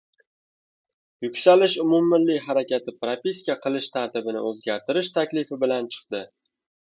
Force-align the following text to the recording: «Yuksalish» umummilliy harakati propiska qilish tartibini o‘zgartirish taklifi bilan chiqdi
«Yuksalish» 1.25 1.75
umummilliy 1.83 2.39
harakati 2.45 2.95
propiska 3.05 3.55
qilish 3.67 3.91
tartibini 3.97 4.43
o‘zgartirish 4.53 5.11
taklifi 5.19 5.61
bilan 5.65 5.91
chiqdi 5.97 6.25